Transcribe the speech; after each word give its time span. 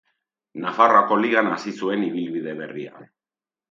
Nafarroako 0.63 1.19
Ligan 1.25 1.53
hasi 1.53 1.77
zuen 1.83 2.09
ibilbide 2.11 2.61
berria. 2.67 3.09